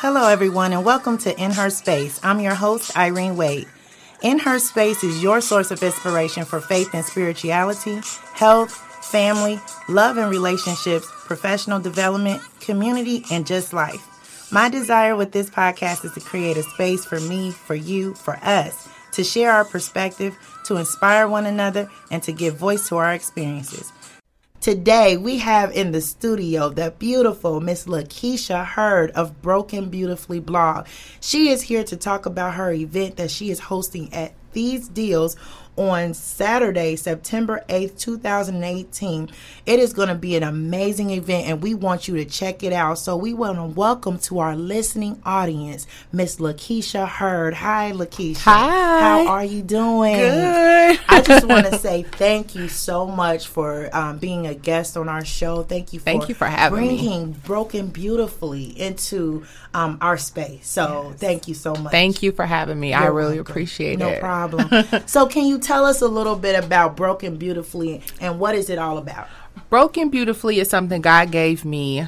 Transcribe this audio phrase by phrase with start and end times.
[0.00, 2.18] Hello, everyone, and welcome to In Her Space.
[2.22, 3.68] I'm your host, Irene Wade.
[4.22, 8.00] In Her Space is your source of inspiration for faith and spirituality,
[8.32, 8.72] health,
[9.04, 14.50] family, love and relationships, professional development, community, and just life.
[14.50, 18.34] My desire with this podcast is to create a space for me, for you, for
[18.42, 23.14] us to share our perspective, to inspire one another, and to give voice to our
[23.14, 23.92] experiences.
[24.60, 30.88] Today we have in the studio the beautiful Miss Lakeisha Hurd of Broken Beautifully blog.
[31.20, 35.36] She is here to talk about her event that she is hosting at These Deals
[35.80, 39.30] on Saturday, September 8th, 2018.
[39.64, 42.74] It is going to be an amazing event and we want you to check it
[42.74, 42.98] out.
[42.98, 47.54] So we want to welcome to our listening audience, Miss Lakeisha Hurd.
[47.54, 48.40] Hi, Lakeisha.
[48.40, 49.24] Hi.
[49.24, 50.16] How are you doing?
[50.16, 51.00] Good.
[51.08, 55.08] I just want to say thank you so much for um, being a guest on
[55.08, 55.62] our show.
[55.62, 56.88] Thank you for Thank you for having me.
[56.88, 60.68] bringing Broken Beautifully into um, our space.
[60.68, 61.90] So thank you so much.
[61.90, 62.92] Thank you for having me.
[62.92, 63.52] I You're really welcome.
[63.52, 64.14] appreciate no it.
[64.14, 64.68] No problem.
[65.06, 68.78] so can you tell us a little bit about Broken Beautifully and what is it
[68.78, 69.28] all about?
[69.68, 72.06] Broken Beautifully is something God gave me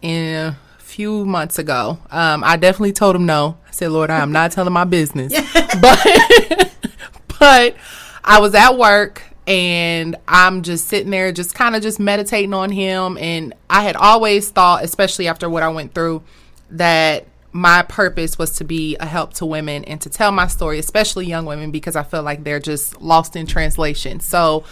[0.00, 1.98] in a few months ago.
[2.10, 3.58] Um, I definitely told him no.
[3.66, 5.32] I said, Lord, I am not telling my business.
[5.80, 6.70] but
[7.38, 7.76] but
[8.24, 12.70] I was at work and I'm just sitting there just kind of just meditating on
[12.70, 16.22] him and I had always thought, especially after what I went through,
[16.70, 20.78] that my purpose was to be a help to women and to tell my story,
[20.78, 24.20] especially young women, because I feel like they're just lost in translation.
[24.20, 24.64] So,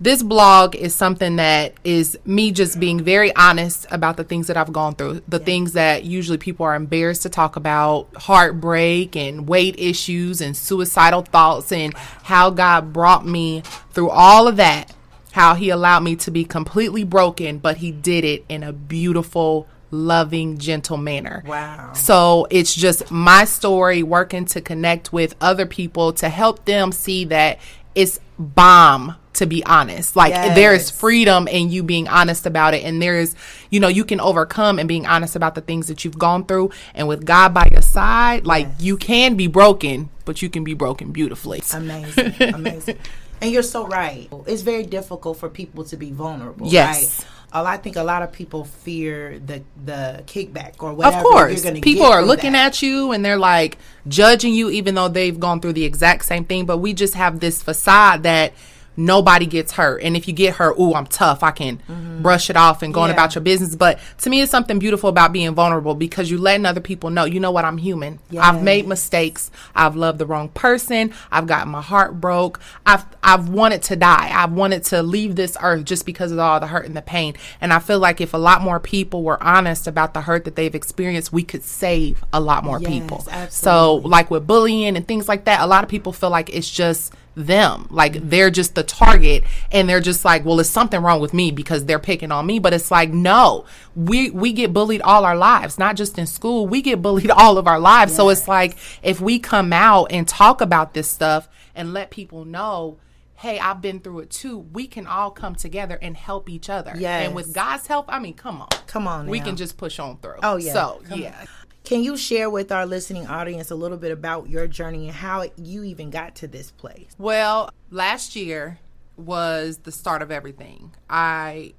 [0.00, 4.56] this blog is something that is me just being very honest about the things that
[4.56, 9.48] I've gone through, the things that usually people are embarrassed to talk about heartbreak and
[9.48, 14.94] weight issues and suicidal thoughts, and how God brought me through all of that,
[15.32, 19.66] how He allowed me to be completely broken, but He did it in a beautiful,
[19.90, 21.42] loving, gentle manner.
[21.46, 21.92] Wow.
[21.94, 27.24] So it's just my story working to connect with other people to help them see
[27.26, 27.58] that
[27.94, 30.16] it's bomb to be honest.
[30.16, 33.36] Like there is freedom in you being honest about it and there is
[33.70, 36.70] you know you can overcome and being honest about the things that you've gone through
[36.94, 40.74] and with God by your side like you can be broken but you can be
[40.74, 41.62] broken beautifully.
[41.72, 42.34] Amazing.
[42.40, 42.98] Amazing.
[43.40, 44.28] And you're so right.
[44.46, 46.66] It's very difficult for people to be vulnerable.
[46.68, 47.20] Yes.
[47.20, 47.34] Right?
[47.52, 51.16] I think a lot of people fear the the kickback or whatever.
[51.16, 52.66] Of course, people are looking that.
[52.66, 56.44] at you and they're like judging you, even though they've gone through the exact same
[56.44, 56.66] thing.
[56.66, 58.52] But we just have this facade that
[58.98, 61.42] nobody gets hurt, and if you get hurt, ooh, I'm tough.
[61.42, 61.80] I can
[62.20, 63.16] brush it off and going Mm-hmm.
[63.16, 63.24] Yeah.
[63.24, 63.74] about your business.
[63.76, 67.24] But to me, it's something beautiful about being vulnerable because you're letting other people know,
[67.24, 68.18] you know what, I'm human.
[68.38, 69.50] I've made mistakes.
[69.74, 71.12] I've loved the wrong person.
[71.30, 72.60] I've gotten my heart broke.
[72.84, 74.30] I've I've wanted to die.
[74.34, 77.34] I've wanted to leave this earth just because of all the hurt and the pain.
[77.60, 80.56] And I feel like if a lot more people were honest about the hurt that
[80.56, 83.24] they've experienced, we could save a lot more Yes, people.
[83.50, 86.68] So like with bullying and things like that, a lot of people feel like it's
[86.70, 87.86] just them.
[87.90, 91.50] Like they're just the target and they're just like, well, it's something wrong with me
[91.50, 92.58] because they're picking on me.
[92.58, 96.66] But it's like, no, we we get bullied all our lives, not just in school.
[96.66, 98.14] We get bullied all of our lives.
[98.14, 102.44] So it's like if we come out and talk about this stuff and let people
[102.44, 102.98] know,
[103.38, 106.92] hey, I've been through it too, we can all come together and help each other.
[106.98, 107.26] Yes.
[107.26, 108.68] And with God's help, I mean, come on.
[108.88, 110.40] Come on We can just push on through.
[110.42, 110.72] Oh, yeah.
[110.72, 111.44] So Come yeah.
[111.88, 115.46] Can you share with our listening audience a little bit about your journey and how
[115.56, 117.16] you even got to this place?
[117.16, 118.78] Well, last year
[119.16, 120.94] was the start of everything.
[121.08, 121.72] I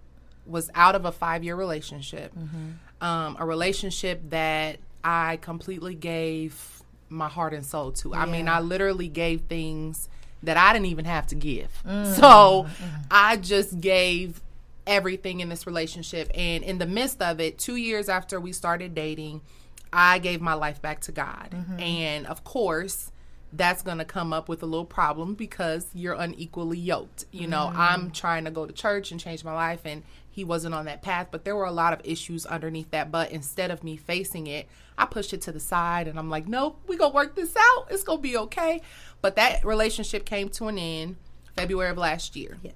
[0.48, 3.06] was out of a five year relationship, mm-hmm.
[3.06, 8.16] um, a relationship that I completely gave my heart and soul to.
[8.16, 10.10] I mean, I literally gave things
[10.42, 11.70] that I didn't even have to give.
[11.88, 12.14] Mm-hmm.
[12.14, 13.02] So mm-hmm.
[13.12, 14.42] I just gave
[14.88, 16.32] everything in this relationship.
[16.34, 19.42] And in the midst of it, two years after we started dating,
[19.92, 21.50] I gave my life back to God.
[21.52, 21.80] Mm-hmm.
[21.80, 23.12] And of course,
[23.52, 27.26] that's going to come up with a little problem because you're unequally yoked.
[27.32, 27.82] You know, mm-hmm.
[27.82, 31.02] I'm trying to go to church and change my life, and he wasn't on that
[31.02, 31.30] path.
[31.32, 33.12] But there were a lot of issues underneath that.
[33.12, 36.48] But instead of me facing it, I pushed it to the side and I'm like,
[36.48, 37.88] nope, we going to work this out.
[37.90, 38.82] It's going to be okay.
[39.22, 41.16] But that relationship came to an end
[41.56, 42.58] February of last year.
[42.62, 42.74] Yes.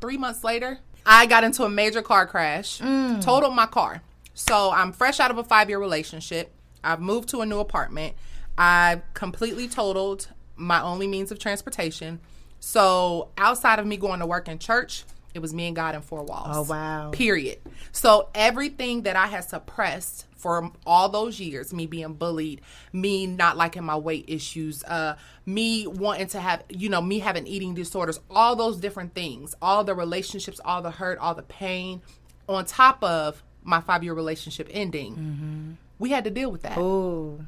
[0.00, 3.22] Three months later, I got into a major car crash, mm.
[3.22, 4.02] totaled my car.
[4.38, 6.52] So I'm fresh out of a five year relationship.
[6.84, 8.14] I've moved to a new apartment.
[8.56, 12.20] I've completely totaled my only means of transportation.
[12.60, 15.04] So outside of me going to work in church,
[15.34, 16.48] It was me and God in four walls.
[16.50, 17.10] Oh, wow.
[17.10, 17.58] Period.
[17.92, 22.60] So everything that I had suppressed for all those years, me being bullied,
[22.92, 27.46] me not liking my weight issues, uh, me wanting to have, you know, me having
[27.46, 32.02] eating disorders, all those different things, all the relationships, all the hurt, all the pain,
[32.48, 35.72] on top of my five year relationship ending, mm-hmm.
[35.98, 37.44] we had to deal with that Ooh.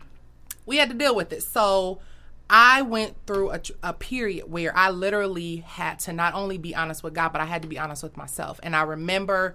[0.67, 1.43] we had to deal with it.
[1.43, 2.01] So
[2.49, 7.05] I went through a, a period where I literally had to not only be honest
[7.05, 8.59] with God, but I had to be honest with myself.
[8.65, 9.55] And I remember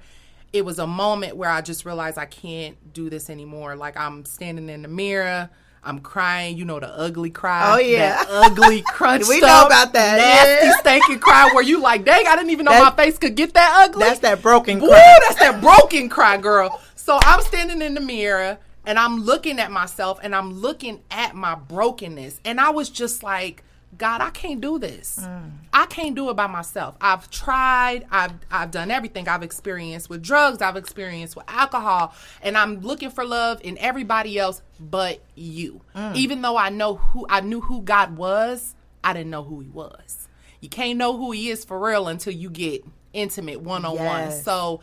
[0.54, 3.76] it was a moment where I just realized I can't do this anymore.
[3.76, 5.50] Like I'm standing in the mirror.
[5.86, 7.74] I'm crying, you know, the ugly cry.
[7.74, 8.24] Oh, yeah.
[8.28, 9.28] Ugly crunch.
[9.28, 10.18] We know about that.
[10.18, 10.74] Nasty, Yeah.
[10.80, 13.54] stinking cry where you like, dang, I didn't even know That- my face could get
[13.54, 14.04] that ugly.
[14.06, 15.20] That's that broken Woo, cry.
[15.28, 16.82] that's that broken cry, girl.
[16.96, 21.36] So I'm standing in the mirror and I'm looking at myself and I'm looking at
[21.36, 22.40] my brokenness.
[22.44, 23.64] And I was just like,
[23.98, 25.20] God, I can't do this.
[25.22, 25.52] Mm.
[25.74, 26.96] I can't do it by myself.
[27.00, 28.06] I've tried.
[28.12, 29.28] I've I've done everything.
[29.28, 30.62] I've experienced with drugs.
[30.62, 35.82] I've experienced with alcohol, and I'm looking for love in everybody else but you.
[35.96, 36.16] Mm.
[36.16, 39.70] Even though I know who I knew who God was, I didn't know who He
[39.70, 40.28] was.
[40.62, 44.32] You can't know who He is for real until you get intimate one on one.
[44.32, 44.82] So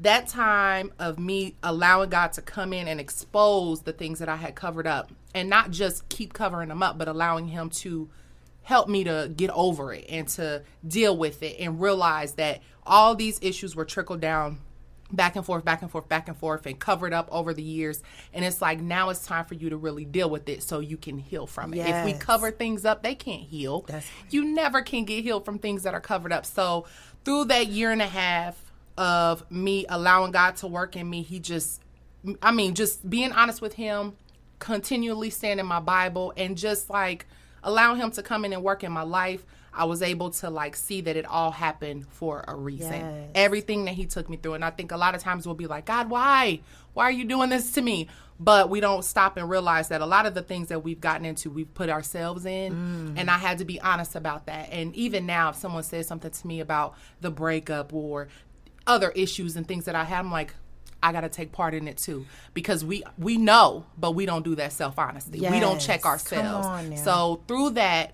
[0.00, 4.36] that time of me allowing God to come in and expose the things that I
[4.36, 8.08] had covered up and not just keep covering them up, but allowing Him to
[8.62, 13.14] help me to get over it and to deal with it and realize that all
[13.14, 14.58] these issues were trickled down
[15.12, 18.02] back and forth, back and forth, back and forth, and covered up over the years.
[18.32, 20.96] And it's like now it's time for you to really deal with it so you
[20.96, 21.78] can heal from it.
[22.00, 23.82] If we cover things up, they can't heal.
[23.82, 26.46] That's- you never can get healed from things that are covered up.
[26.46, 26.86] So
[27.24, 31.40] through that year and a half of me allowing God to work in me, He
[31.40, 31.82] just,
[32.40, 34.14] I mean, just being honest with Him,
[34.60, 37.26] continually staying in my Bible, and just like
[37.62, 39.44] allowing Him to come in and work in my life.
[39.74, 42.92] I was able to like see that it all happened for a reason.
[42.92, 43.30] Yes.
[43.34, 44.54] Everything that he took me through.
[44.54, 46.60] And I think a lot of times we'll be like, God, why?
[46.92, 48.08] Why are you doing this to me?
[48.38, 51.24] But we don't stop and realize that a lot of the things that we've gotten
[51.24, 53.14] into, we've put ourselves in.
[53.14, 53.14] Mm.
[53.16, 54.68] And I had to be honest about that.
[54.72, 58.28] And even now, if someone says something to me about the breakup or
[58.86, 60.54] other issues and things that I have, I'm like,
[61.02, 64.44] I got to take part in it too because we we know, but we don't
[64.44, 65.40] do that self honesty.
[65.40, 65.86] We don't Yes.
[65.86, 66.66] check ourselves.
[67.02, 68.12] So through that,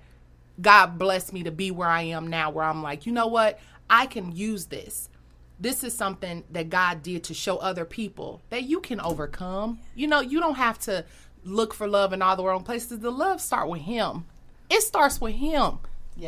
[0.60, 3.58] God blessed me to be where I am now, where I'm like, you know what?
[3.90, 5.08] I can use this.
[5.60, 9.80] This is something that God did to show other people that you can overcome.
[9.94, 11.04] You know, you don't have to
[11.44, 13.00] look for love in all the wrong places.
[13.00, 14.24] The love start with Him.
[14.70, 15.78] It starts with Him.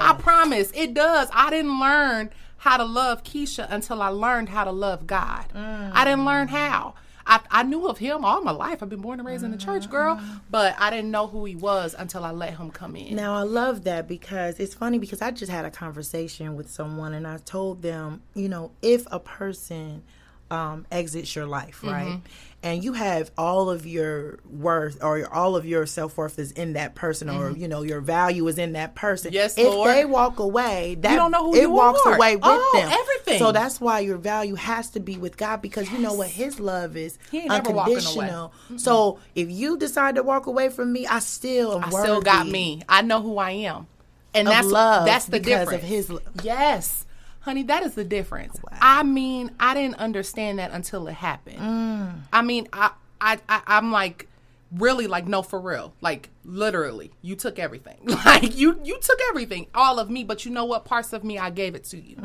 [0.01, 1.29] I promise it does.
[1.33, 2.31] I didn't learn
[2.61, 5.47] how to love Keisha until I learned how to love God.
[5.55, 6.95] I didn't learn how.
[7.27, 8.83] I, I knew of him all my life.
[8.83, 10.21] I've been born and raised in the church, girl,
[10.51, 13.15] but I didn't know who he was until I let him come in.
[13.17, 17.15] Now I love that because it's funny because I just had a conversation with someone
[17.15, 20.03] and I told them, you know, if a person
[20.51, 22.19] um, exits your life, right, Mm-hmm.
[22.65, 26.51] and you have all of your worth or your- all of your self worth is
[26.53, 29.29] in that person, or you know your value is in that person.
[29.29, 29.35] Mm-hmm.
[29.37, 29.91] Yes, if Lord.
[29.95, 32.17] they walk away, that don't know who it you walks are.
[32.17, 32.91] away with Oh, them.
[32.91, 33.39] everything.
[33.39, 36.59] So that's why your value has to be with God because you know what His
[36.59, 38.29] love is He ain't never walking away.
[38.29, 38.53] unconditional.
[38.77, 42.49] So if you decide to walk away from me, I still am I still got
[42.49, 42.83] me.
[42.89, 43.87] I know who I am,
[44.35, 47.07] and that's love that's the because of his lo- yes,
[47.41, 48.59] honey, that is the difference.
[48.81, 51.59] I mean, I didn't understand that until it happened.
[51.59, 52.21] Mm.
[52.33, 52.91] I mean, I,
[53.21, 54.29] I, I, I'm like,
[54.77, 57.99] really, like, no, for real, like, literally, you took everything.
[58.25, 60.23] Like, you, you took everything, all of me.
[60.25, 60.85] But you know what?
[60.85, 62.17] Parts of me, I gave it to you.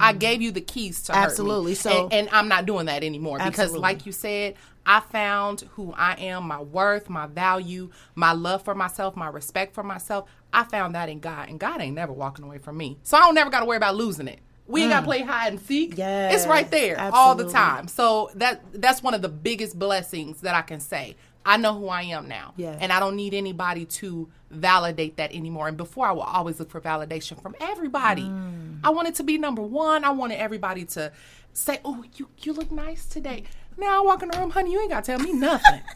[0.00, 1.12] I gave you the keys to.
[1.12, 1.16] Mm.
[1.16, 1.74] Absolutely.
[1.74, 4.54] So- and, and I'm not doing that anymore because, like you said,
[4.86, 9.74] I found who I am, my worth, my value, my love for myself, my respect
[9.74, 10.28] for myself.
[10.52, 12.98] I found that in God, and God ain't never walking away from me.
[13.02, 14.40] So I don't never got to worry about losing it.
[14.70, 15.94] We ain't got to play hide and seek.
[15.94, 15.98] Mm.
[15.98, 17.88] Yes, it's right there all the time.
[17.88, 21.16] So that that's one of the biggest blessings that I can say.
[21.44, 22.78] I know who I am now, Yes.
[22.82, 25.68] and I don't need anybody to validate that anymore.
[25.68, 28.24] And before, I will always look for validation from everybody.
[28.24, 28.80] Mm.
[28.84, 30.04] I wanted to be number one.
[30.04, 31.10] I wanted everybody to
[31.54, 33.44] say, "Oh, you you look nice today."
[33.78, 34.72] Now I walk in the room, honey.
[34.72, 35.80] You ain't got to tell me nothing.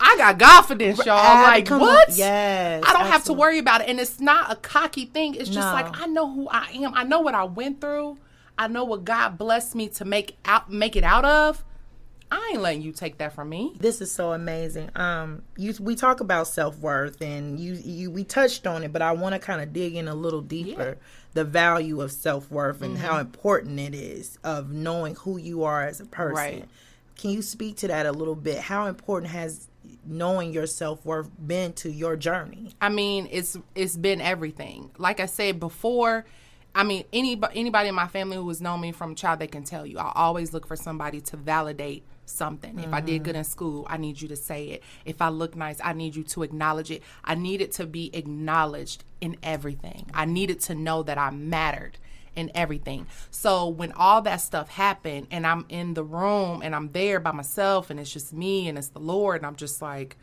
[0.00, 1.16] I got confidence, y'all.
[1.16, 2.10] Like what?
[2.16, 5.34] Yes, I don't have to worry about it, and it's not a cocky thing.
[5.34, 5.72] It's just No.
[5.72, 6.92] like I know who I am.
[6.94, 8.18] I know what I went through.
[8.58, 11.64] I know what God blessed me to make out make it out of.
[12.28, 13.74] I ain't letting you take that from me.
[13.78, 14.90] This is so amazing.
[14.96, 19.00] Um, you we talk about self worth, and you you we touched on it, but
[19.02, 20.98] I want to kind of dig in a little deeper.
[21.34, 23.04] The value of self worth and Mm-hmm.
[23.06, 26.34] how important it is of knowing who you are as a person.
[26.34, 26.64] Right.
[27.18, 28.58] Can you speak to that a little bit?
[28.58, 29.68] How important has
[30.04, 32.72] knowing your self worth been to your journey?
[32.80, 34.90] I mean, it's it's been everything.
[34.98, 36.24] Like I said before,
[36.74, 39.46] I mean, anybody anybody in my family who has known me from a child, they
[39.46, 39.98] can tell you.
[39.98, 42.78] I always look for somebody to validate something.
[42.78, 43.50] If I did good in mm-hmm.
[43.50, 44.82] school, I need you to say it.
[45.04, 47.02] If I look nice, I need you to acknowledge it.
[47.24, 50.06] I need it to be acknowledged in everything.
[50.12, 51.98] I needed to know that I mattered
[52.36, 53.06] in everything.
[53.30, 57.32] So when all that stuff happened and I'm in the room and I'm there by
[57.32, 60.16] myself and it's just me and it's the Lord and I'm just like,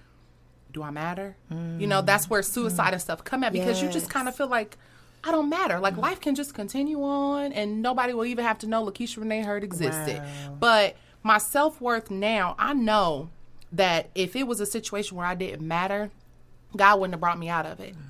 [0.72, 1.36] do I matter?
[1.50, 2.46] You know, that's where mm.
[2.46, 4.78] suicide and stuff come at because you just kind of feel like
[5.24, 5.80] I don't matter.
[5.80, 6.02] Like mm.
[6.02, 9.64] life can just continue on and nobody will even have to know Lakeisha Renee Hurd
[9.64, 10.18] existed.
[10.18, 10.58] Wow.
[10.60, 13.30] But my self worth now, I know
[13.72, 16.12] that if it was a situation where I didn't matter,
[16.76, 17.96] God wouldn't have brought me out of it.
[17.96, 18.02] Mm.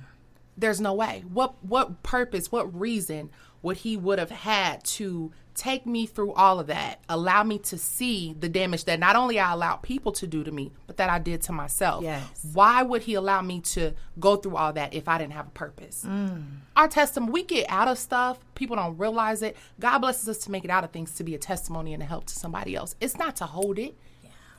[0.56, 1.24] There's no way.
[1.30, 3.30] What what purpose, what reason
[3.64, 7.78] would he would have had to take me through all of that, allow me to
[7.78, 11.10] see the damage that not only I allowed people to do to me, but that
[11.10, 12.02] I did to myself.
[12.02, 12.46] Yes.
[12.52, 15.50] Why would he allow me to go through all that if I didn't have a
[15.50, 16.04] purpose?
[16.06, 16.44] Mm.
[16.76, 19.56] Our testimony, we get out of stuff, people don't realize it.
[19.80, 22.06] God blesses us to make it out of things to be a testimony and a
[22.06, 22.96] help to somebody else.
[23.00, 23.96] It's not to hold it.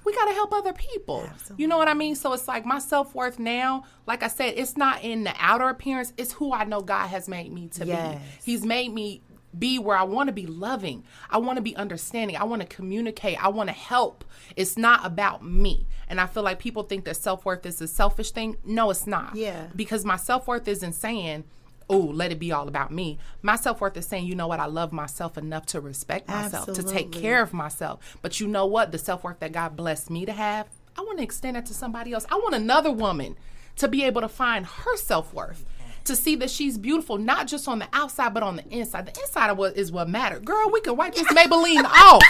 [0.05, 1.27] We got to help other people.
[1.57, 2.15] You know what I mean?
[2.15, 5.67] So it's like my self worth now, like I said, it's not in the outer
[5.67, 8.15] appearance, it's who I know God has made me to Yes.
[8.45, 8.51] be.
[8.51, 9.21] He's made me
[9.57, 11.03] be where I want to be loving.
[11.29, 12.35] I want to be understanding.
[12.35, 13.41] I want to communicate.
[13.43, 14.25] I want to help.
[14.57, 15.87] It's not about me.
[16.09, 18.57] And I feel like people think that self worth is a selfish thing.
[18.65, 19.35] No, it's not.
[19.35, 19.67] Yeah.
[19.75, 21.45] Because my self worth isn't saying,
[21.89, 23.17] oh, let it be all about me.
[23.41, 26.73] My self worth is saying, you know what, I love myself enough to respect myself,
[26.73, 28.17] to take care of myself.
[28.21, 28.91] But you know what?
[28.91, 31.73] The self worth that God blessed me to have, I want to extend that to
[31.73, 32.25] somebody else.
[32.31, 33.35] I want another woman
[33.77, 35.65] to be able to find her self worth.
[36.05, 39.07] To see that she's beautiful, not just on the outside, but on the inside.
[39.07, 40.41] The inside of what is what matters.
[40.41, 42.21] Girl, we can wipe this Maybelline off.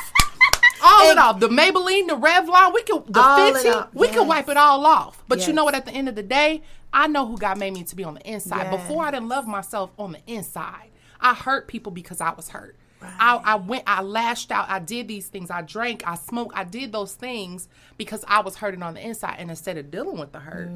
[0.85, 1.39] All it off.
[1.39, 5.23] The Maybelline, the Revlon, we can the Fenty, we can wipe it all off.
[5.27, 5.75] But you know what?
[5.75, 6.61] At the end of the day,
[6.93, 8.71] I know who God made me to be on the inside.
[8.71, 8.81] Yes.
[8.81, 10.89] Before I didn't love myself on the inside.
[11.19, 12.75] I hurt people because I was hurt.
[13.01, 16.63] I, I went, I lashed out, I did these things, I drank, I smoked, I
[16.63, 19.35] did those things because I was hurting on the inside.
[19.37, 20.69] And instead of dealing with the hurt,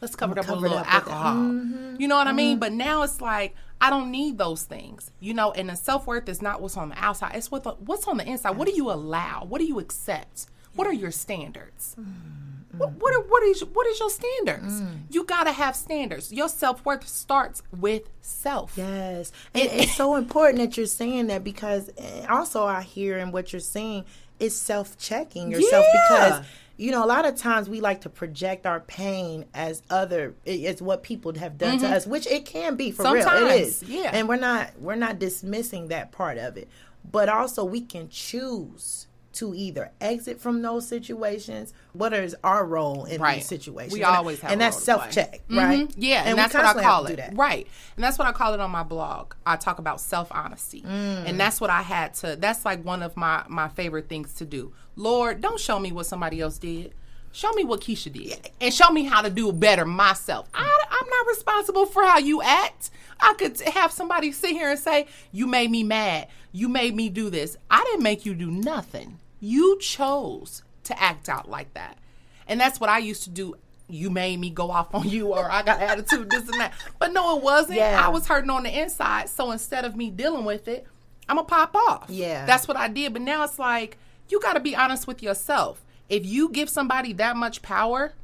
[0.00, 0.92] let's cover it up with a little it.
[0.92, 1.36] alcohol.
[1.36, 1.96] Mm-hmm.
[1.98, 2.54] You know what I mean?
[2.54, 2.60] Mm-hmm.
[2.60, 5.10] But now it's like I don't need those things.
[5.20, 7.72] You know, and the self worth is not what's on the outside; it's what the,
[7.72, 8.56] what's on the inside.
[8.56, 9.44] What do you allow?
[9.48, 10.46] What do you accept?
[10.74, 11.96] What are your standards?
[11.98, 12.78] Mm-hmm.
[12.78, 14.80] What, what, are, what is what is your standards?
[14.80, 15.00] Mm.
[15.10, 16.32] You gotta have standards.
[16.32, 18.74] Your self worth starts with self.
[18.76, 19.32] Yes.
[19.52, 23.52] And it's so important that you're saying that because eh, also I hear in what
[23.52, 24.04] you're saying
[24.38, 26.04] is self checking yourself Yeah.
[26.08, 26.46] because
[26.80, 30.80] you know a lot of times we like to project our pain as other it's
[30.80, 31.94] what people have done to mm-hmm.
[31.94, 33.16] us which it can be for real.
[33.16, 33.82] It Sometimes, is.
[33.82, 34.10] yeah.
[34.14, 36.68] and we're not we're not dismissing that part of it.
[37.10, 39.06] But also we can choose
[39.40, 43.36] to either exit from those situations what is our role in Right.
[43.36, 45.12] these situations We And- always have and that's role to play.
[45.12, 45.94] self check right Mhm.
[45.98, 47.20] Yeah, and, we that's what I call it.
[47.34, 47.66] Right.
[47.96, 49.34] And that's what I call it on my blog.
[49.44, 50.82] I talk about self honesty.
[50.82, 51.28] Mm.
[51.28, 54.44] And that's what I had to that's like one of my my favorite things to
[54.44, 54.72] do.
[54.96, 56.94] Lord, don't show me what somebody else did.
[57.32, 58.50] Show me what Keisha did.
[58.60, 60.48] And show me how to do better myself.
[60.52, 62.90] I, I'm not responsible for how you act.
[63.20, 66.26] I could have somebody sit here and say, You made me mad.
[66.52, 67.56] You made me do this.
[67.70, 69.18] I didn't make you do nothing.
[69.40, 71.98] You chose to act out like that.
[72.46, 73.54] And that's what I used to do.
[73.88, 76.72] You made me go off on you, or I got attitude, this and that.
[76.98, 77.78] But no, it wasn't.
[77.78, 78.00] Yeah.
[78.04, 79.28] I was hurting on the inside.
[79.28, 80.86] So instead of me dealing with it,
[81.28, 82.06] I'm going to pop off.
[82.08, 82.44] Yeah.
[82.46, 83.12] That's what I did.
[83.12, 85.84] But now it's like, you got to be honest with yourself.
[86.08, 88.14] If you give somebody that much power,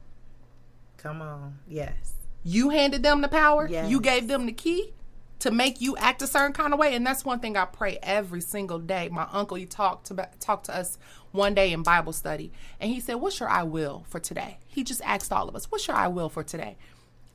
[0.96, 3.90] come on yes you handed them the power, Yes.
[3.90, 4.92] you gave them the key
[5.40, 6.95] to make you act a certain kind of way.
[6.95, 9.09] And that's one thing I pray every single day.
[9.11, 10.99] My uncle, he talked to, talked to us
[11.33, 14.59] one day in Bible study, and he said, What's your I will for today?
[14.66, 16.76] He just asked all of us, What's your I will for today?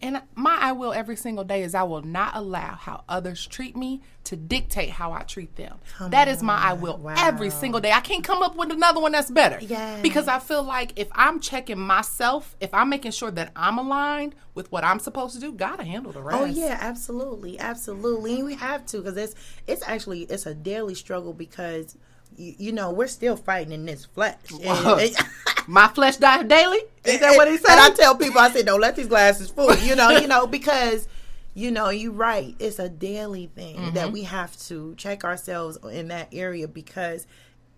[0.01, 3.75] And my I will every single day is I will not allow how others treat
[3.75, 5.77] me to dictate how I treat them.
[6.00, 7.91] that is my I will every single day.
[7.91, 9.60] I can't come up with another one that's better.
[9.62, 10.01] Yes.
[10.01, 14.36] Because I feel like if I'm checking myself, if I'm making sure that I'm aligned
[14.53, 16.39] with what I'm supposed to do, gotta handle the oh, rest.
[16.41, 18.36] Oh yeah, absolutely, absolutely.
[18.36, 19.36] And we have to because it's
[19.67, 21.98] it's actually it's a daily struggle because
[22.38, 24.38] you, you know we're still fighting in this flesh.
[24.63, 25.15] And-
[25.67, 26.79] My flesh dies daily.
[27.05, 27.69] Is that what he said?
[27.71, 29.89] And I tell people, I say, don't let these glasses fool you.
[29.89, 31.07] You know, you know because
[31.53, 32.55] you know you're right.
[32.59, 33.93] It's a daily thing Mm-hmm.
[33.95, 37.27] that we have to check ourselves in that area because.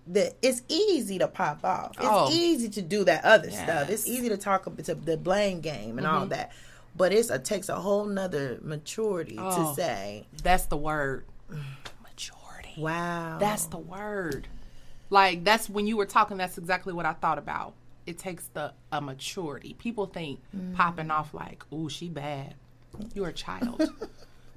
[0.05, 1.91] The, it's easy to pop off.
[1.95, 2.29] It's Oh.
[2.29, 3.89] easy to do that other stuff.
[3.89, 6.15] It's easy to talk about the- blame game and Mm-hmm.
[6.17, 6.51] all that.
[6.93, 9.69] But it's a takes a whole nother maturity Oh.
[9.73, 11.23] to say, That's the word.
[12.77, 13.37] Wow.
[13.39, 14.47] That's the word.
[15.09, 16.37] Like that's when you were talking.
[16.37, 17.73] That's exactly what I thought about.
[18.05, 19.75] It takes the a maturity.
[19.77, 20.75] People think Mm.
[20.75, 22.55] popping off like, "Ooh, she bad."
[23.13, 23.81] You're a child.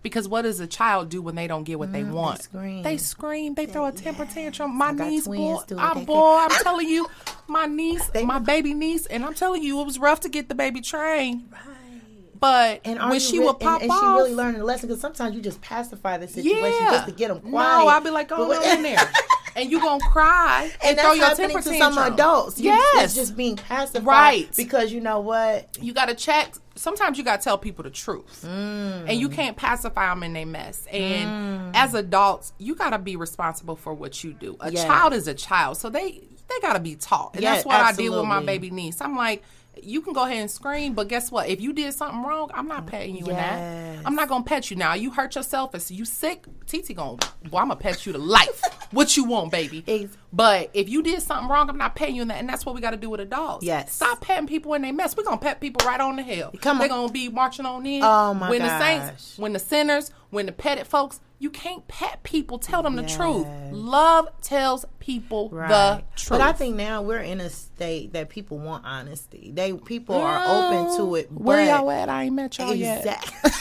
[0.02, 2.36] Because what does a child do when they don't get what they want?
[2.38, 2.82] They scream.
[2.84, 3.54] They scream.
[3.54, 4.78] They throw a temper tantrum.
[4.78, 5.56] My niece, boy.
[5.76, 7.08] I, boy, I'm telling you,
[7.48, 10.54] my niece, my baby niece, and I'm telling you, it was rough to get the
[10.54, 11.52] baby trained.
[12.38, 14.88] But And when she re- would pop and, and off, she really learning a lesson
[14.88, 17.78] because sometimes you just pacify the situation yeah, just to get them quiet.
[17.84, 18.98] No, I'd be like, on in there,
[19.56, 21.92] and you gonna cry and, and throw your temper to tantrum.
[21.94, 22.58] some adults.
[22.60, 24.50] You, Yes, it's just being pacified, Right.
[24.56, 25.76] Because you know what?
[25.80, 26.54] you got to check.
[26.74, 29.08] Sometimes you got to tell people the truth, Mm.
[29.08, 30.86] and you can't pacify them in their mess.
[30.92, 34.56] And as adults, you got to be responsible for what you do.
[34.60, 34.84] A Yes.
[34.84, 37.34] child is a child, so they they got to be taught.
[37.34, 39.00] And Yeah, that's what I did with my baby niece.
[39.00, 39.42] I'm like.
[39.82, 41.48] You can go ahead and scream, but guess what?
[41.48, 44.06] If you did something wrong, I'm not petting you in that.
[44.06, 44.94] I'm not gonna pet you now.
[44.94, 45.74] You hurt yourself.
[45.74, 47.18] If you sick, TT gonna.
[47.50, 48.62] Well, I'm gonna pet you to life.
[48.90, 49.84] what you want, baby?
[50.32, 52.74] But if you did something wrong, I'm not petting you in that, and that's what
[52.74, 53.64] we got to do with adults.
[53.64, 53.94] Yes.
[53.94, 55.16] Stop petting people in they mess.
[55.16, 56.52] We're gonna pet people right on the hill.
[56.60, 58.02] Come They're gonna be marching on in.
[58.02, 62.22] Oh, my when the saints, when the sinners, when the petted folks, you can't pet
[62.22, 62.58] people.
[62.58, 63.46] Tell them the truth.
[63.72, 66.28] Love tells people the truth.
[66.30, 69.50] But I think now we're in a state that people want honesty.
[69.54, 71.30] They people are open to it.
[71.30, 72.08] Where y'all at?
[72.08, 72.98] I ain't met y'all yet.
[72.98, 73.50] Exactly.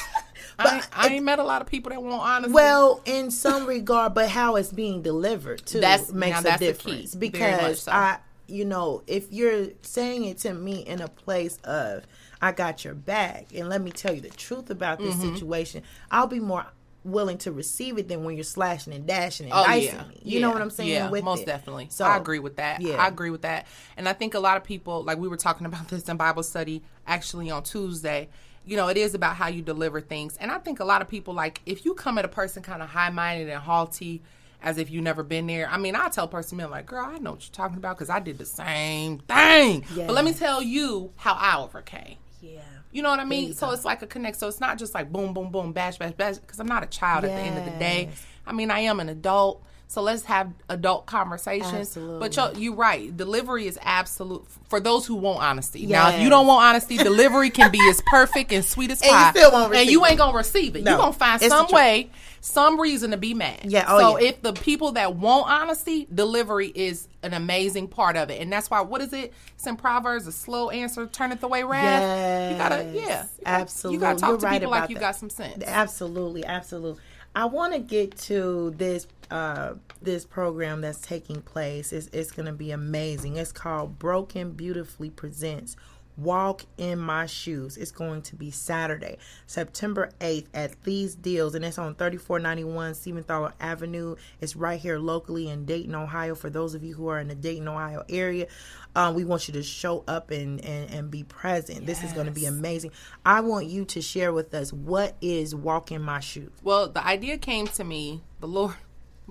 [0.57, 2.53] I, ain't, I ain't met a lot of people that want honesty.
[2.53, 6.59] Well, in some regard, but how it's being delivered too That's- makes now a that's
[6.59, 7.11] the difference.
[7.11, 7.17] key.
[7.19, 7.91] Because so.
[7.91, 12.05] I, you know, if you're saying it to me in a place of
[12.41, 15.33] I got your back, and let me tell you the truth about this Mm-hmm.
[15.35, 16.65] situation, I'll be more
[17.05, 20.03] willing to receive it than when you're slashing and dashing and Oh dicing yeah.
[20.23, 20.89] You know what I'm saying?
[20.89, 21.45] Yeah, with most it.
[21.45, 21.87] definitely.
[21.91, 22.81] So I agree with that.
[22.81, 22.95] yeah.
[22.95, 23.67] I agree with that.
[23.95, 26.43] And I think a lot of people, like we were talking about this in Bible
[26.43, 28.27] study, actually on Tuesday.
[28.65, 31.07] You know, it is about how you deliver things, and I think a lot of
[31.07, 34.23] people like if you come at a person kind of high minded and haughty,
[34.63, 35.69] as if you've never been there.
[35.69, 37.95] I mean, I tell a person, I'm like, girl, I know what you're talking about
[37.95, 39.85] because I did the same thing.
[40.07, 42.15] But let me tell you how I overcame.
[42.41, 42.61] Yeah.
[42.95, 43.53] You know what I mean?
[43.53, 43.73] So go.
[43.73, 44.37] it's like a connect.
[44.37, 46.37] So it's not just like boom, boom, boom, bash, bash, bash.
[46.37, 48.07] Because I'm not a child at the end of the day.
[48.47, 49.61] I mean, I am an adult.
[49.95, 51.97] So let's have adult conversations.
[51.97, 53.15] But you're, you're right.
[53.15, 55.85] Delivery is absolute for those who want honesty.
[55.85, 59.09] Now, if you don't want honesty, delivery can be as perfect and sweet as And
[59.09, 60.83] you still won't and you ain't gonna receive it.
[60.83, 60.91] No.
[60.91, 62.09] You're gonna find It's some way,
[62.41, 63.61] some reason to be mad.
[63.63, 64.27] Yeah, oh, so yeah.
[64.31, 68.69] if the people that want honesty, delivery is an amazing part of it, and that's
[68.69, 68.81] why.
[68.81, 69.33] What is it?
[69.53, 73.95] It's in Proverbs: "A slow answer turneth away wrath." You gotta, yeah, You gotta- absolutely.
[73.95, 75.63] You gotta talk You're to right people like about you got some sense.
[75.65, 77.01] Absolutely, absolutely.
[77.35, 81.91] I want to get to this uh this program that's taking place.
[81.93, 83.37] It's it's going to be amazing.
[83.37, 85.75] It's called Broken Beautifully Presents
[86.17, 87.77] Walk in My Shoes.
[87.77, 93.53] It's going to be Saturday, September 8th at These Deals and it's on 3491 Siebenthaler
[93.59, 94.15] Avenue.
[94.39, 97.35] It's right here locally in Dayton, Ohio for those of you who are in the
[97.35, 98.47] Dayton, Ohio area.
[98.95, 101.85] Um, we want you to show up and, and, and be present.
[101.85, 102.91] This is going to be amazing.
[103.25, 106.51] I want you to share with us what is Walk in My Shoes.
[106.63, 108.21] Well, the idea came to me.
[108.39, 108.75] The Lord,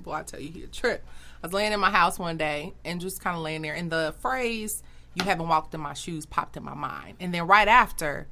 [0.02, 1.04] boy, I tell you, he a trip.
[1.42, 3.90] I was laying in my house one day and just kind of laying there, and
[3.90, 4.82] the phrase
[5.14, 8.26] "You haven't walked in my shoes" popped in my mind, and then right after,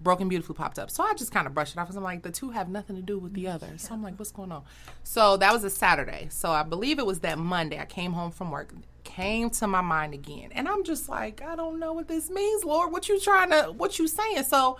[0.00, 0.90] "Broken Beautifully" popped up.
[0.90, 1.86] So I just kind of brushed it off.
[1.88, 3.76] 'cause I'm like, the two have nothing to do with the other.
[3.78, 4.62] So I'm like, what's going on?
[5.04, 6.28] So that was a Saturday.
[6.30, 7.78] So I believe it was that Monday.
[7.78, 8.72] I came home from work.
[9.04, 12.64] Came to my mind again, and I'm just like, I don't know what this means,
[12.64, 12.92] Lord.
[12.92, 13.72] What you trying to?
[13.72, 14.44] What you saying?
[14.44, 14.78] So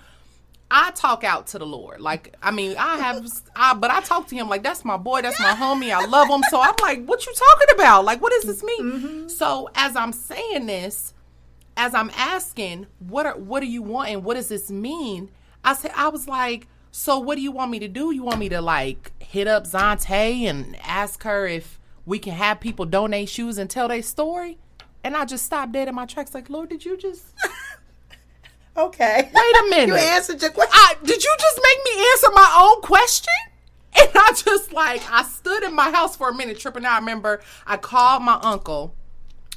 [0.74, 2.00] I talk out to the Lord.
[2.00, 5.20] Like, I mean, I have, I, but I talk to him like that's my boy,
[5.20, 5.92] that's my homie.
[5.92, 6.42] I love him.
[6.48, 8.06] So I'm like, what you talking about?
[8.06, 8.82] Like, what does this mean?
[8.82, 9.28] Mm-hmm.
[9.28, 11.12] So as I'm saying this,
[11.76, 15.30] as I'm asking, what are, what do you want and what does this mean?
[15.62, 18.10] I said, I was like, so what do you want me to do?
[18.10, 22.60] You want me to like hit up Zante and ask her if we can have
[22.60, 24.56] people donate shoes and tell their story?
[25.04, 27.34] And I just stopped dead in my tracks, like, Lord, did you just
[28.76, 29.30] Okay.
[29.34, 29.88] wait a minute?
[29.88, 30.72] You answered your question.
[30.74, 33.32] I, did you just make me answer my own question?
[33.94, 36.94] And I just like I stood in my house for a minute tripping out.
[36.94, 38.94] I remember I called my uncle,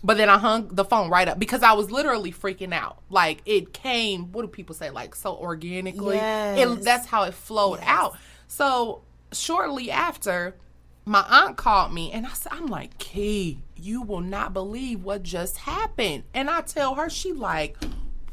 [0.03, 2.97] but then I hung the phone right up because I was literally freaking out.
[3.09, 4.89] Like it came, what do people say?
[4.89, 6.17] Like so organically.
[6.17, 6.59] Yes.
[6.59, 8.17] It, that's how it flowed out.
[8.49, 10.57] So shortly after,
[11.05, 15.23] my aunt called me and I said, I'm like, Key, you will not believe what
[15.23, 16.23] just happened.
[16.33, 17.77] And I tell her, she like,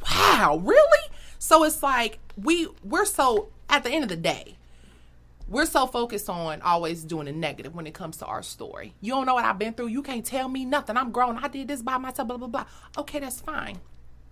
[0.02, 1.08] wow, really?
[1.38, 4.56] So it's like we we're so at the end of the day,
[5.48, 8.94] we're so focused on always doing the negative when it comes to our story.
[9.00, 9.88] You don't know what I've been through.
[9.88, 10.96] You can't tell me nothing.
[10.96, 11.36] I'm grown.
[11.38, 12.64] I did this by myself, blah, blah, blah.
[12.96, 13.78] Okay, that's fine.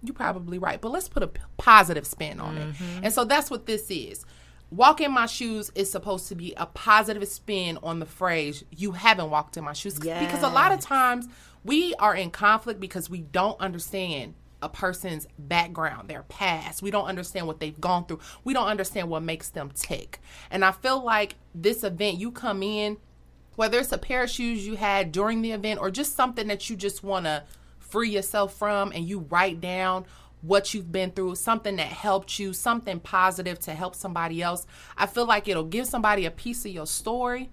[0.03, 0.81] You're probably right.
[0.81, 2.69] But let's put a p- positive spin on it.
[2.69, 3.05] Mm-hmm.
[3.05, 4.25] And so that's what this is.
[4.71, 8.93] Walk in my shoes is supposed to be a positive spin on the phrase, you
[8.93, 9.99] haven't walked in my shoes.
[10.21, 11.27] Because a lot of times
[11.65, 16.83] we are in conflict because we don't understand a person's background, their past.
[16.83, 18.21] We don't understand what they've gone through.
[18.45, 20.21] We don't understand what makes them tick.
[20.51, 22.99] And I feel like this event, you come in,
[23.57, 26.71] whether it's a pair of shoes you had during the event or just something that
[26.71, 27.45] you just want to
[27.79, 30.05] free yourself from and you write down
[30.43, 34.67] what you've been through, something that helped you, something positive to help somebody else.
[34.97, 37.51] I feel like it'll give somebody a piece of your story,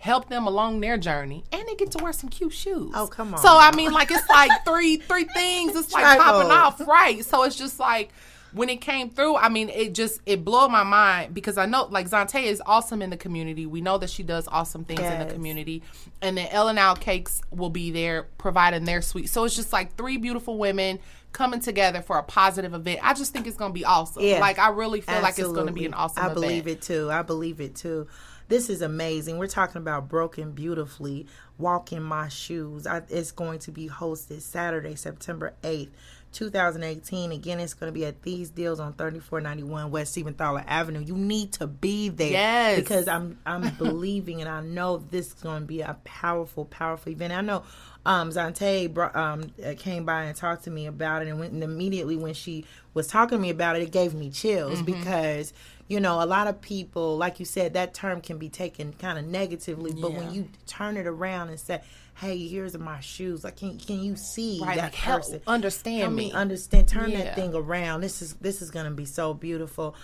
[0.00, 2.90] help them along their journey, and they get to wear some cute shoes.
[2.94, 3.40] Oh, come on.
[3.40, 5.76] So I mean, like it's like three three things.
[5.76, 7.24] It's like popping off, right?
[7.24, 8.10] So it's just like
[8.52, 11.84] when it came through, I mean, it just it blew my mind because I know
[11.90, 13.66] like Zante is awesome in the community.
[13.66, 15.82] We know that she does awesome things in the community,
[16.22, 19.28] and then Ellen Al Cakes will be there providing their sweet.
[19.28, 20.98] So it's just like three beautiful women
[21.32, 23.00] coming together for a positive event.
[23.02, 24.22] I just think it's gonna be awesome.
[24.22, 24.40] Yeah.
[24.40, 26.22] Like I really feel like it's gonna be an awesome.
[26.22, 26.34] I event.
[26.40, 27.10] believe it too.
[27.10, 28.08] I believe it too.
[28.50, 29.38] This is amazing.
[29.38, 32.84] We're talking about Broken Beautifully, Walk in My Shoes.
[32.84, 35.90] I, it's going to be hosted Saturday, September 8th,
[36.32, 37.30] 2018.
[37.30, 40.98] Again, it's going to be at These Deals on 3491 West Siebenthaler Avenue.
[40.98, 42.32] You need to be there.
[42.32, 42.80] Yes.
[42.80, 47.12] Because I'm I'm believing and I know this is going to be a powerful, powerful
[47.12, 47.32] event.
[47.32, 47.62] I know
[48.04, 51.50] um, Zante brought, um, uh, came by and talked to me about it, and, when,
[51.50, 55.52] and immediately when she was talking to me about it, it gave me chills because
[55.90, 59.18] you know a lot of people, like you said, that term can be taken kind
[59.18, 61.82] of negatively, but when you turn it around and say,
[62.14, 65.40] "Hey, here's my shoes," like can can you see Right, that like, help person?
[65.48, 66.32] understand Help me.
[66.32, 66.86] understand.
[66.86, 67.24] Turn Yeah.
[67.24, 68.02] that thing around.
[68.02, 69.96] This is this is gonna be so beautiful.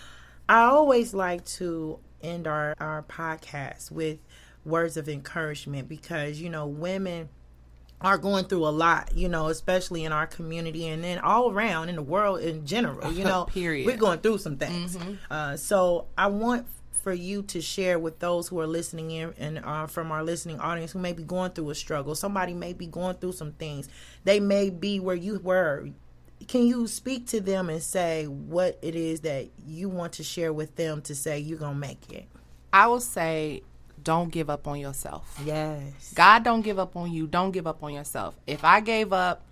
[0.48, 4.18] I always like to end our our podcast with
[4.64, 7.28] words of encouragement because you know women
[8.00, 11.88] are going through a lot, you know, especially in our community and then all around
[11.88, 13.12] in the world in general.
[13.12, 13.86] You know, Period.
[13.86, 14.98] we're going through some things.
[15.30, 16.66] Uh, so I want
[17.02, 20.58] for you to share with those who are listening in and uh, from our listening
[20.58, 22.14] audience who may be going through a struggle.
[22.16, 23.88] Somebody may be going through some things.
[24.24, 25.88] They may be where you were.
[26.48, 30.52] Can you speak to them and say what it is that you want to share
[30.52, 32.26] with them to say you're gonna make it?
[32.72, 33.62] I will say,
[34.06, 35.36] don't give up on yourself.
[35.44, 36.12] Yes.
[36.14, 37.26] God don't give up on you.
[37.26, 38.36] Don't give up on yourself.
[38.46, 39.42] If I gave up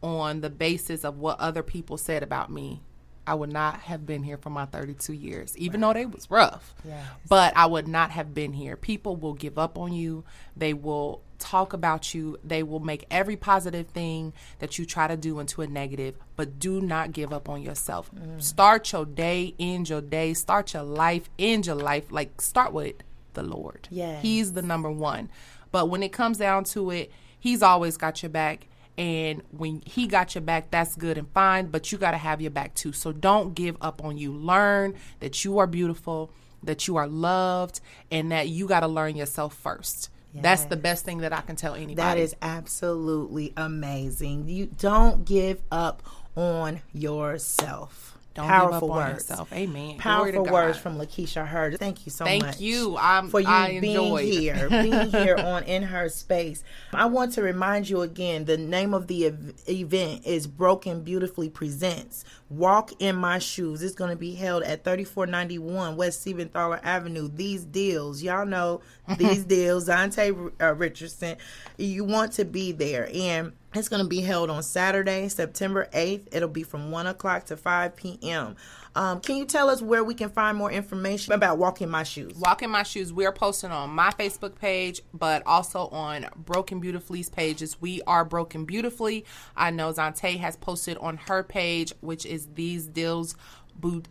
[0.00, 2.80] on the basis of what other people said about me,
[3.26, 6.72] I would not have been here for my 32 years, even though they was rough.
[6.86, 7.04] Yes.
[7.28, 8.76] But I would not have been here.
[8.76, 10.22] People will give up on you.
[10.56, 12.38] They will talk about you.
[12.44, 16.14] They will make every positive thing that you try to do into a negative.
[16.36, 18.08] But do not give up on yourself.
[18.14, 18.40] Mm.
[18.40, 20.32] Start your day, end your day.
[20.32, 22.12] Start your life, end your life.
[22.12, 22.94] Like start with
[23.36, 23.86] the Lord.
[23.90, 24.20] Yeah.
[24.20, 25.30] He's the number one.
[25.70, 28.66] But when it comes down to it, he's always got your back.
[28.98, 32.40] And when he got your back, that's good and fine, but you got to have
[32.40, 32.92] your back too.
[32.92, 34.32] So don't give up on you.
[34.32, 39.14] Learn that you are beautiful, that you are loved, and that you got to learn
[39.14, 40.10] yourself first.
[40.34, 41.94] That's the best thing that I can tell anybody.
[41.94, 44.48] That is absolutely amazing.
[44.48, 46.02] You don't give up
[46.36, 48.15] on yourself.
[48.36, 49.28] Don't Powerful give up on words.
[49.28, 49.52] yourself.
[49.52, 49.98] Amen.
[49.98, 51.78] Powerful words from Lakeisha Hurd.
[51.78, 52.52] Thank you so Thank much.
[52.56, 52.96] Thank you.
[52.96, 54.24] I'm- for you I being enjoyed.
[54.26, 56.62] here, being here on In Her Space.
[56.92, 58.44] I want to remind you again.
[58.44, 62.24] The name of the ev- event is Broken Beautifully Presents.
[62.50, 63.82] Walk in My Shoes.
[63.82, 67.28] It's going to be held at 3491 West Siebenthaler Avenue.
[67.34, 68.82] These deals, y'all know
[69.18, 69.88] these deals.
[69.88, 71.36] Zante uh, Richardson.
[71.78, 73.52] You want to be there and.
[73.76, 76.28] It's going to be held on Saturday, September 8th.
[76.32, 78.56] It'll be from 1 o'clock to 5 p.m.
[78.94, 82.34] Um, can you tell us where we can find more information about Walking My Shoes?
[82.36, 87.28] Walking My Shoes, we are posting on my Facebook page, but also on Broken Beautifully's
[87.28, 87.78] pages.
[87.78, 89.26] We are Broken Beautifully.
[89.54, 93.36] I know Zante has posted on her page, which is These Deals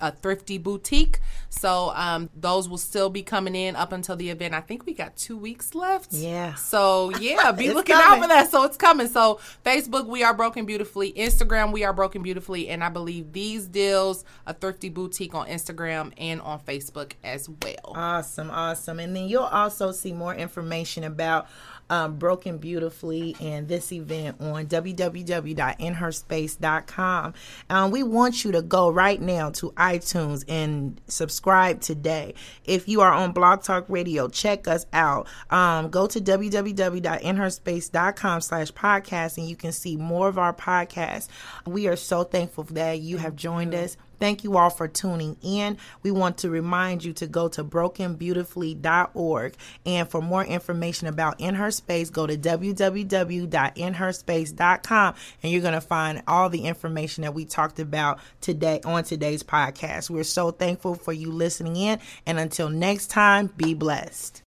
[0.01, 1.19] a thrifty boutique.
[1.49, 4.54] So um, those will still be coming in up until the event.
[4.54, 6.13] I think we got two weeks left.
[6.13, 6.56] Yeah.
[6.56, 8.51] So yeah, be looking out for that.
[8.51, 9.08] So it's coming.
[9.08, 11.13] So Facebook, we are Broken Beautifully.
[11.13, 16.12] Instagram, we are Broken Beautifully, and I believe these deals, a thrifty boutique on Instagram
[16.17, 17.93] and on Facebook as well.
[17.95, 18.99] Awesome, awesome.
[18.99, 21.47] And then you'll also see more information about
[21.89, 27.34] um, Broken Beautifully and this event on www.inherspace.com.
[27.69, 32.36] Um, we want you to go right now to iTunes and subscribe today.
[32.63, 35.28] If you are on Blog Talk Radio, check us out.
[35.50, 41.28] Um, go to www.inherspace.com slash podcast and you can see more of our podcasts.
[41.65, 43.98] We are so thankful that you have joined us.
[44.19, 45.78] Thank you all for tuning in.
[46.04, 49.56] We want to remind you to go to brokenbeautifully.org.
[49.86, 55.82] And for more information about In Her Space, go to www.inherspace.com and you're going to
[55.82, 60.10] find all the information that we talked about today on today's podcast.
[60.10, 61.99] We're so thankful for you listening in.
[62.25, 64.41] And until next time, be blessed.